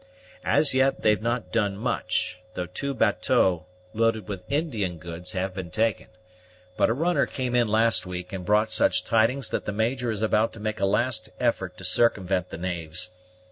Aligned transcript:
As 0.43 0.73
yet 0.73 1.01
they've 1.01 1.21
not 1.21 1.51
done 1.51 1.77
much, 1.77 2.39
though 2.55 2.65
two 2.65 2.95
bateaux 2.95 3.67
loaded 3.93 4.27
with 4.27 4.51
Indian 4.51 4.97
goods 4.97 5.33
have 5.33 5.53
been 5.53 5.69
taken; 5.69 6.07
but 6.75 6.89
a 6.89 6.93
runner 6.95 7.27
came 7.27 7.53
in 7.53 7.67
last 7.67 8.03
week, 8.07 8.33
and 8.33 8.43
brought 8.43 8.71
such 8.71 9.03
tidings 9.03 9.51
that 9.51 9.65
the 9.65 9.71
Major 9.71 10.09
is 10.09 10.23
about 10.23 10.53
to 10.53 10.59
make 10.59 10.79
a 10.79 10.87
last 10.87 11.29
effort 11.39 11.77
to 11.77 11.85
circumvent 11.85 12.49
the 12.49 12.57
knaves. 12.57 13.11